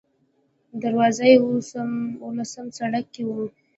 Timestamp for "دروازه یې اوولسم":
0.81-2.65